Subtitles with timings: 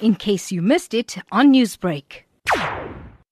[0.00, 2.24] in case you missed it on Newsbreak.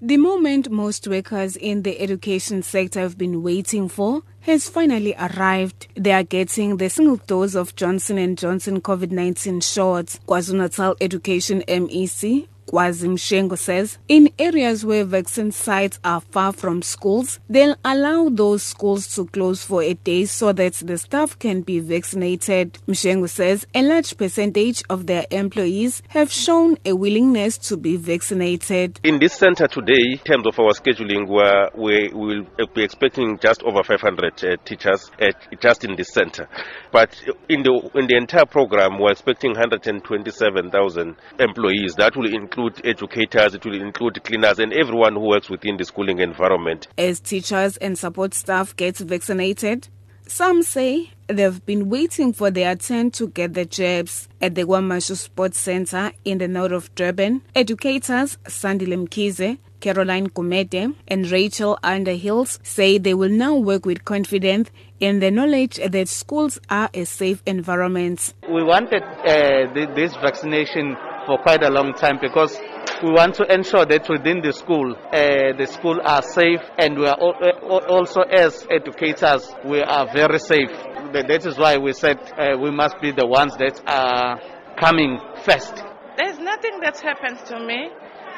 [0.00, 5.88] The moment most workers in the education sector have been waiting for has finally arrived.
[5.94, 10.20] They are getting the single dose of Johnson & Johnson COVID-19 shots.
[10.28, 17.40] KwaZulu-Natal Education MEC Kwazi Mshengu says in areas where vaccine sites are far from schools,
[17.48, 21.80] they'll allow those schools to close for a day so that the staff can be
[21.80, 22.78] vaccinated.
[22.86, 29.00] Mshengu says a large percentage of their employees have shown a willingness to be vaccinated.
[29.02, 31.26] In this center today, in terms of our scheduling,
[31.74, 36.46] we will be expecting just over 500 uh, teachers uh, just in this center.
[36.92, 37.16] But
[37.48, 41.94] in the in the entire program, we're expecting 127,000 employees.
[41.94, 45.84] That will include include educators, it will include cleaners, and everyone who works within the
[45.84, 46.88] schooling environment.
[46.98, 49.88] As teachers and support staff get vaccinated,
[50.26, 54.28] some say they've been waiting for their turn to get the jabs.
[54.40, 60.94] At the KwaMashu Sports Center in the north of Durban, educators Sandile Mkhize, Caroline Kumete,
[61.06, 66.58] and Rachel Underhills say they will now work with confidence in the knowledge that schools
[66.68, 68.34] are a safe environment.
[68.50, 70.96] We wanted uh, this vaccination
[71.28, 72.58] for quite a long time because
[73.04, 77.06] we want to ensure that within the school, uh, the school are safe and we
[77.06, 80.72] are uh, also as educators, we are very safe.
[81.12, 84.40] That is why we said uh, we must be the ones that are
[84.80, 85.76] coming first.
[86.16, 87.90] There's nothing that happens to me.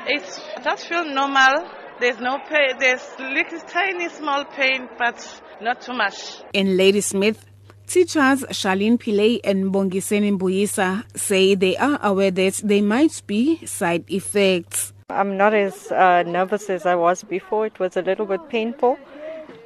[0.09, 1.71] It's just feel normal.
[2.01, 2.75] There's no pain.
[2.81, 6.43] There's little tiny small pain, but not too much.
[6.53, 7.50] In Ladysmith,
[7.91, 14.05] Teachers Charlene Pillay and Bongiseni Mbuyisa say they are aware that there might be side
[14.09, 14.93] effects.
[15.09, 17.67] I'm not as uh, nervous as I was before.
[17.67, 18.97] It was a little bit painful,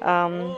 [0.01, 0.55] um,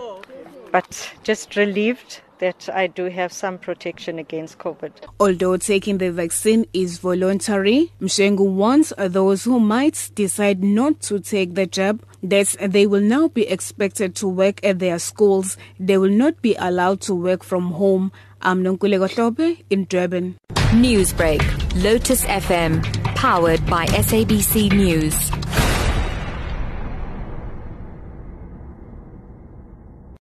[0.71, 4.91] but just relieved that I do have some protection against COVID.
[5.19, 11.55] Although taking the vaccine is voluntary, Mshengu wants those who might decide not to take
[11.55, 15.57] the jab that they will now be expected to work at their schools.
[15.79, 18.11] They will not be allowed to work from home.
[18.41, 20.37] I'm Nonkululeko Hlophe in Durban.
[20.71, 21.41] Newsbreak,
[21.83, 22.83] Lotus FM,
[23.15, 25.36] powered by SABC News.